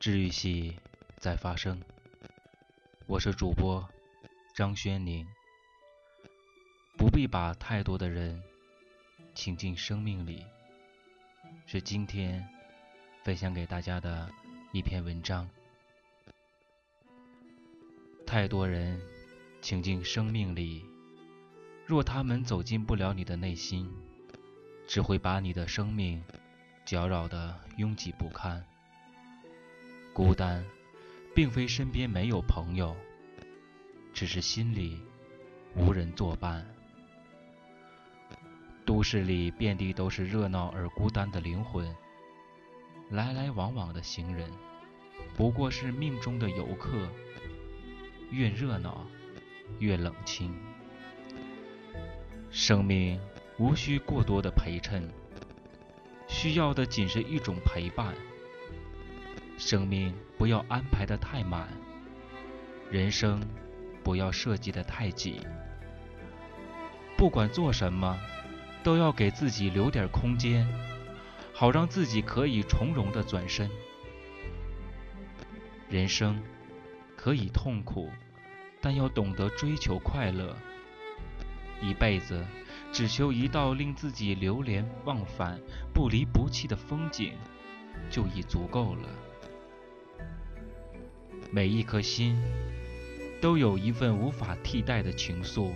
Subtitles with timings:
[0.00, 0.78] 治愈系
[1.18, 1.78] 在发生，
[3.06, 3.86] 我是主播
[4.54, 5.28] 张轩宁。
[6.96, 8.42] 不必把太多的人
[9.34, 10.46] 请进生命里，
[11.66, 12.48] 是今天
[13.24, 14.32] 分享给大家的
[14.72, 15.46] 一篇文章。
[18.26, 18.98] 太多人
[19.60, 20.82] 请进生命里，
[21.84, 23.92] 若他们走进不了你的内心，
[24.88, 26.24] 只会把你的生命
[26.86, 28.66] 搅扰得拥挤不堪。
[30.12, 30.64] 孤单，
[31.34, 32.96] 并非身边没有朋友，
[34.12, 35.00] 只是心里
[35.74, 36.66] 无人作伴。
[38.84, 41.94] 都市里遍地都是热闹而孤单的灵魂，
[43.10, 44.50] 来来往往的行人，
[45.36, 47.08] 不过是命中的游客。
[48.30, 49.06] 越热闹，
[49.78, 50.54] 越冷清。
[52.50, 53.20] 生命
[53.58, 55.08] 无需过多的陪衬，
[56.28, 58.14] 需要的仅是一种陪伴。
[59.60, 61.68] 生命不要安排的太满，
[62.90, 63.38] 人生
[64.02, 65.42] 不要设计的太紧。
[67.14, 68.18] 不管做什么，
[68.82, 70.66] 都要给自己留点空间，
[71.52, 73.70] 好让自己可以从容的转身。
[75.90, 76.42] 人生。
[77.22, 78.08] 可以痛苦，
[78.80, 80.56] 但要懂得追求快乐。
[81.82, 82.42] 一辈子
[82.90, 85.60] 只求一道令自己流连忘返、
[85.92, 87.34] 不离不弃的风景，
[88.08, 89.06] 就已足够了。
[91.52, 92.40] 每一颗心
[93.40, 95.72] 都有一份无法替代的情愫，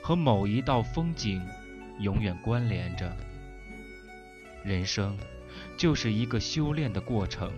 [0.00, 1.44] 和某一道风景
[1.98, 3.16] 永远关联着。
[4.64, 5.16] 人生
[5.76, 7.52] 就是一个修炼的过程，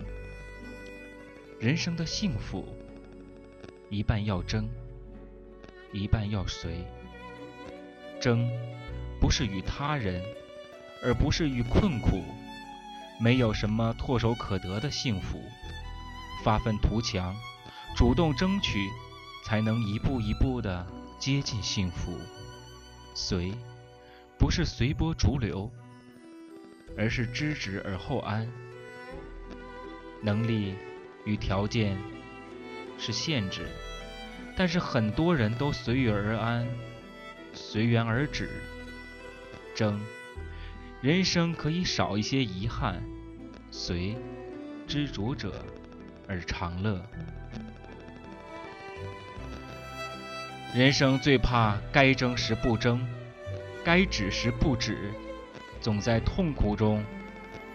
[1.59, 2.67] 人生的幸福。
[3.89, 4.69] 一半要争，
[5.91, 6.85] 一半要随。
[8.19, 8.49] 争，
[9.19, 10.23] 不是与他人，
[11.03, 12.23] 而不是与困苦。
[13.19, 15.41] 没有什么唾手可得的幸福。
[16.43, 17.35] 发愤图强，
[17.99, 18.89] 主动争取，
[19.43, 20.87] 才能一步一步的
[21.19, 22.17] 接近幸福。
[23.13, 23.53] 随，
[24.37, 25.69] 不是随波逐流，
[26.97, 28.49] 而是知止而后安。
[30.21, 30.75] 能力
[31.25, 31.97] 与条件。
[32.97, 33.67] 是限制，
[34.55, 36.65] 但是很多人都随遇而安，
[37.53, 38.49] 随缘而止。
[39.75, 39.99] 争，
[41.01, 42.95] 人生可以少一些遗憾；
[43.69, 44.15] 随，
[44.87, 45.65] 知足者
[46.29, 47.05] 而常乐。
[50.71, 53.03] 人生最怕该争时不争，
[53.83, 55.11] 该止时不止，
[55.81, 57.03] 总在痛苦中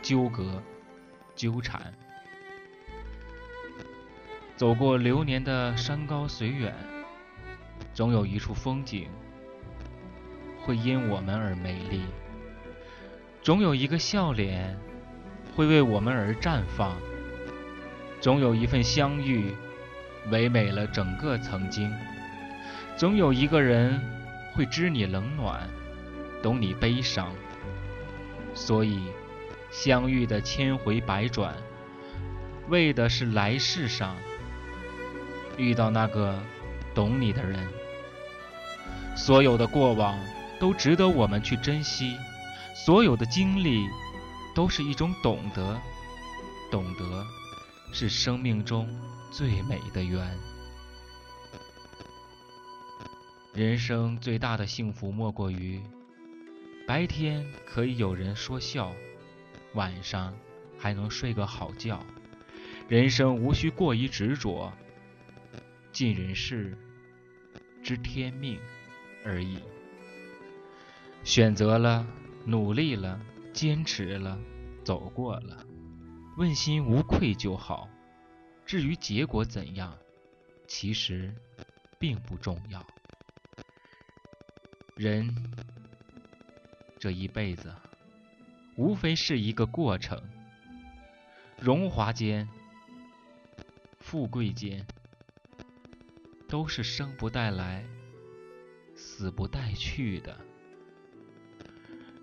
[0.01, 0.63] 纠葛
[1.35, 1.93] 纠缠。
[4.57, 6.73] 走过流年的山高水远，
[7.93, 9.09] 总有一处风景
[10.63, 12.03] 会因我们而美丽；
[13.43, 14.79] 总有一个笑脸
[15.57, 16.93] 会为我们而绽放；
[18.21, 19.53] 总有一份相遇
[20.31, 21.91] 唯美了整个曾经；
[22.97, 24.01] 总有一个人
[24.55, 25.69] 会知你冷暖，
[26.43, 27.33] 懂你悲伤。
[28.55, 29.03] 所以，
[29.71, 31.57] 相遇的千回百转，
[32.69, 34.15] 为的是来世上。
[35.57, 36.39] 遇到那个
[36.95, 37.67] 懂你的人，
[39.17, 40.17] 所有的过往
[40.61, 42.17] 都值得我们去珍惜，
[42.75, 43.85] 所有的经历
[44.55, 45.81] 都是一种懂得，
[46.71, 47.25] 懂得
[47.93, 48.89] 是生命中
[49.33, 50.54] 最美的缘。
[53.55, 55.81] 人生最大的幸福莫过于，
[56.89, 58.93] 白天可以有人说笑，
[59.75, 60.35] 晚上
[60.77, 62.05] 还能睡个好觉。
[62.89, 64.73] 人生无需过于执着。
[65.93, 66.77] 尽人事，
[67.81, 68.59] 知天命
[69.25, 69.61] 而已。
[71.23, 72.05] 选择了，
[72.45, 73.21] 努力了，
[73.53, 74.37] 坚持了，
[74.83, 75.65] 走过了，
[76.37, 77.89] 问心无愧就好。
[78.67, 79.97] 至于结果怎样，
[80.67, 81.33] 其实
[82.01, 82.85] 并不重要。
[84.97, 85.35] 人
[87.01, 87.75] 这一辈子，
[88.77, 90.23] 无非是一个过程。
[91.61, 92.49] 荣华间，
[93.99, 94.87] 富贵间。
[96.47, 97.85] 都是生不带来，
[98.95, 100.39] 死不带去的。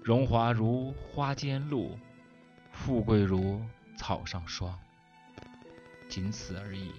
[0.02, 2.00] 荣华如花间露，
[2.72, 3.62] 富贵如
[3.98, 4.80] 草上霜，
[6.08, 6.94] 仅此而已。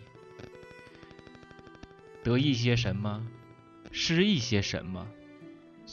[2.23, 3.27] 得一些什么，
[3.91, 5.09] 失一些什么，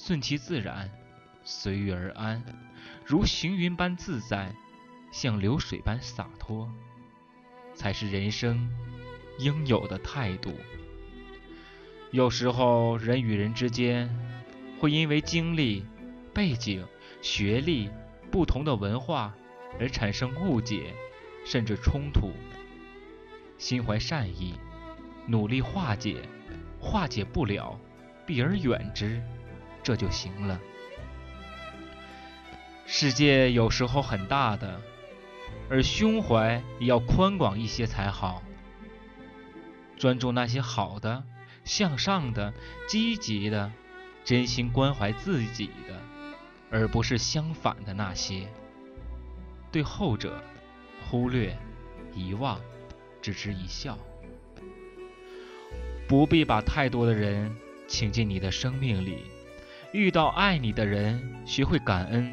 [0.02, 0.90] 顺其自然，
[1.44, 2.42] 随遇而安，
[3.06, 4.56] 如行云般自在，
[5.12, 6.72] 像流水般洒脱，
[7.76, 8.70] 才是人生
[9.38, 10.54] 应有的态度。
[12.12, 14.10] 有时候，人与人之间
[14.80, 15.86] 会因为经历、
[16.34, 16.84] 背景、
[17.22, 17.92] 学历、
[18.32, 19.36] 不同的文化
[19.80, 20.96] 而产生误解，
[21.46, 22.32] 甚至冲突。
[23.60, 24.56] 心怀善意，
[25.28, 26.24] 努力化解，
[26.80, 27.80] 化解不了，
[28.26, 29.22] 避而远之，
[29.90, 30.62] 这就行了。
[32.86, 34.80] 世界有时候很大的，
[35.68, 38.44] 而胸怀也要宽广一些才好。
[39.98, 41.24] 专注那些好的、
[41.64, 42.54] 向上的、
[42.88, 43.72] 积极的、
[44.24, 46.00] 真心关怀自己的，
[46.70, 48.48] 而不是相反的那些。
[49.72, 50.40] 对后者，
[51.10, 51.58] 忽略、
[52.14, 52.62] 遗忘，
[53.24, 53.98] 只值一笑。
[56.08, 57.58] 不必把太多的人
[57.88, 59.24] 请进你的生命里。
[59.92, 62.32] 遇到爱你的人，学会感恩；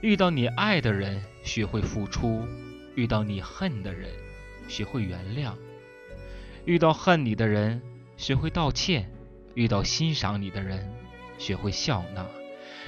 [0.00, 2.46] 遇到你爱的人，学会付出；
[2.94, 4.08] 遇到你恨的人，
[4.68, 5.54] 学会原谅；
[6.66, 7.82] 遇到恨你的人，
[8.16, 9.02] 学会道歉；
[9.54, 10.88] 遇到欣赏你的人，
[11.36, 12.24] 学会笑纳；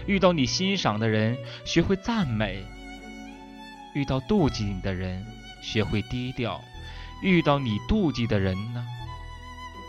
[0.07, 2.65] 遇到你欣赏的人，学会赞美。
[3.93, 5.27] 遇到妒忌你的人，
[5.61, 6.61] 学会低调；
[7.25, 8.87] 遇到你妒忌的人呢，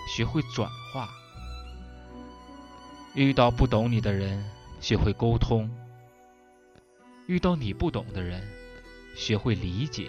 [0.10, 0.68] 学会转；
[3.14, 4.42] 遇到不懂你的人，
[4.80, 5.70] 学会沟通；
[7.28, 8.42] 遇到你不懂的人，
[9.18, 10.08] 学会理解。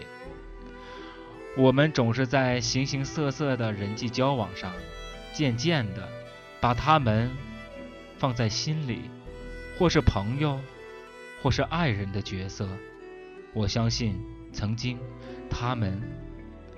[1.56, 4.72] 我们总是在形形色色的人际交往上，
[5.32, 6.08] 渐渐的
[6.60, 7.28] 把他们
[8.19, 9.10] 放在心里，
[9.76, 10.60] 或是朋友，
[11.43, 12.69] 或是爱人的角色。
[13.52, 14.16] 我相信，
[14.52, 14.96] 曾经
[15.50, 16.00] 他们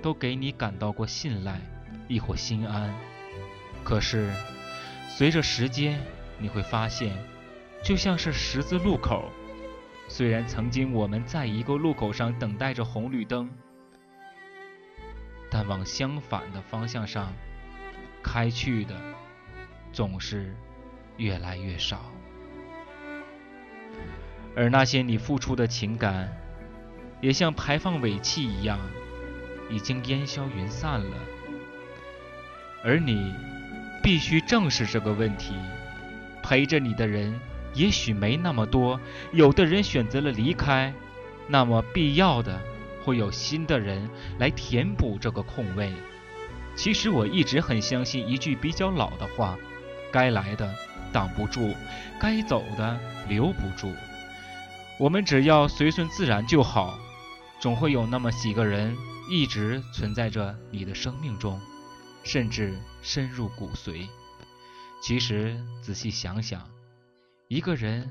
[0.01, 1.61] 都给你感到过信赖，
[2.09, 2.95] 亦或心安。
[3.85, 4.33] 可是，
[5.09, 6.01] 随着时间，
[6.39, 7.17] 你会发现，
[7.83, 9.31] 就像是十字路口，
[10.09, 13.51] 虽然曾经我们在一个路口上等待着红绿灯，
[15.51, 17.33] 但往相反的方向上
[18.23, 18.95] 开去的，
[19.93, 20.55] 总是
[21.17, 22.01] 越来越少。
[24.57, 26.33] 而那些你付出的情感，
[27.21, 28.79] 也像排放尾气一样，
[29.71, 31.17] 已经烟消云散了。
[32.85, 33.35] 而你
[34.03, 35.55] 必须正视这个问题。
[36.45, 37.41] 陪着你的人
[37.73, 39.01] 也许没那么多，
[39.33, 40.93] 有的人选择了离开，
[41.49, 42.61] 那么必要的
[43.03, 45.91] 会有新的人来填补这个空位。
[46.77, 49.57] 其实我一直很相信一句比较老的话：
[50.13, 50.73] 该来的
[51.13, 51.75] 挡不住，
[52.21, 53.91] 该走的留不住。
[55.01, 56.99] 我们只要随顺自然就好。
[57.61, 58.95] 总会有那么几个人
[59.31, 61.59] 一直存在着你的生命中，
[62.23, 64.07] 甚至深入骨髓。
[65.07, 66.67] 其实仔细想想，
[67.49, 68.09] 一个人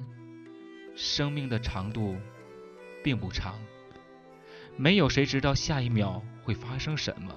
[0.95, 2.15] 生命的长度
[3.03, 3.59] 并不长，
[4.77, 7.33] 没有谁知道下一秒会发生什么。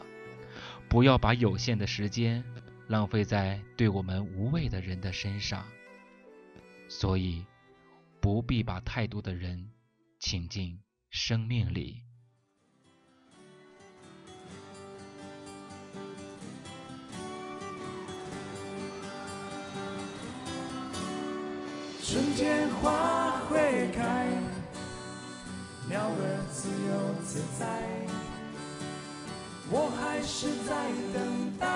[0.91, 2.45] 不要把有限的时间
[2.89, 5.67] 浪费在对我们无谓的人的身上。
[6.87, 7.47] 所以，
[8.21, 9.71] 不必把太多的人
[10.19, 10.79] 请进
[11.09, 12.03] 生命里。
[22.09, 24.29] 瞬间花会开，
[25.89, 26.95] 鸟儿自由
[27.27, 27.67] 自在。
[29.69, 30.71] 我还是在
[31.13, 31.67] 等待，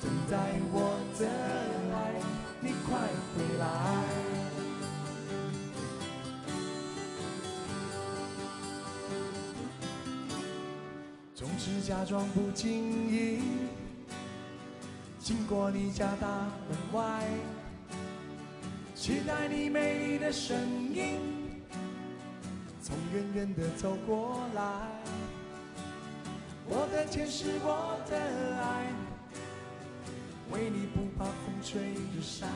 [0.00, 1.28] 等待我的
[1.92, 2.18] 爱，
[2.62, 2.96] 你快
[3.36, 3.64] 回来。
[11.34, 13.42] 总是假装不经意，
[15.18, 16.26] 经过你家大
[16.70, 17.28] 门外。
[19.06, 20.58] 期待你美丽的身
[20.92, 21.20] 影，
[22.82, 24.62] 从远远的走过来。
[26.68, 28.16] 我的天使，我的
[28.60, 28.88] 爱，
[30.50, 32.48] 为你不怕风吹日晒。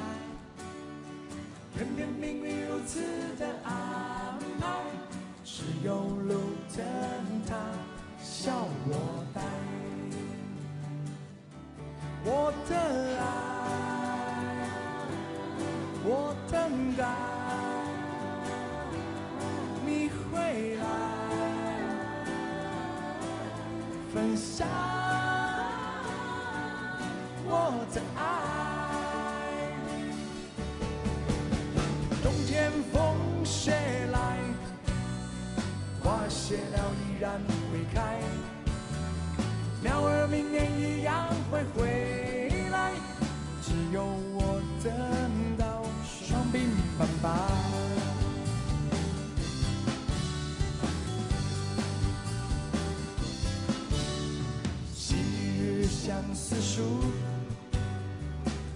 [1.76, 3.00] 偏偏命运如此
[3.38, 4.66] 的安排，
[5.44, 6.34] 只有路
[6.76, 6.84] 灯
[7.46, 7.54] 它
[8.20, 9.40] 笑我呆。
[12.24, 13.09] 我的
[16.90, 17.04] 等待
[19.86, 20.84] 你回来，
[24.12, 24.66] 分享
[27.46, 28.20] 我的爱。
[32.22, 33.72] 冬天风雪
[34.12, 34.38] 来，
[36.02, 38.18] 花谢了依然会开，
[39.82, 42.92] 鸟儿明年一样会回来，
[43.62, 44.04] 只有
[44.34, 45.19] 我的。
[47.22, 47.28] 拜
[54.94, 55.16] 昔
[55.58, 56.82] 日相思树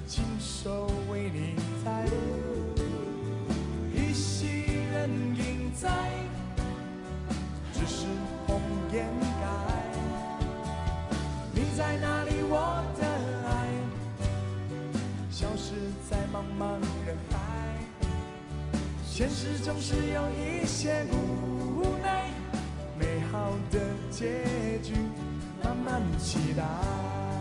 [0.07, 2.05] 亲手为你栽
[3.95, 5.89] 依稀人影在
[7.73, 8.05] 只是
[8.47, 8.61] 红
[8.93, 9.07] 颜
[9.41, 9.47] 改
[11.55, 13.07] 你在哪里我的
[13.49, 13.51] 爱
[15.31, 15.73] 消失
[16.11, 17.34] 在茫茫人海。
[19.17, 22.29] 现实总是有一些无奈
[22.99, 23.79] 美好的
[24.11, 24.43] 结
[24.83, 24.93] 局
[25.63, 27.34] 慢慢期待。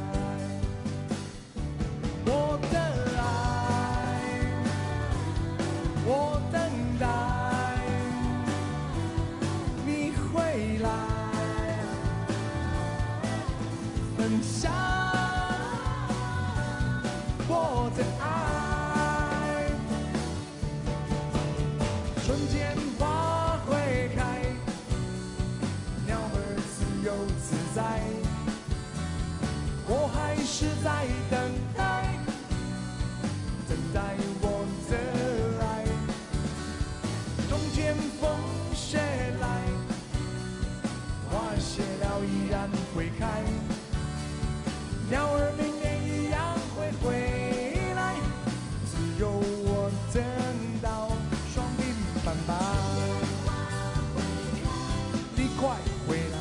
[55.63, 56.37] 快回来。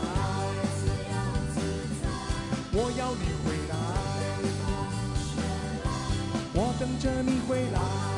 [2.72, 3.74] 我要你回来。
[6.54, 8.11] 我等着你回来。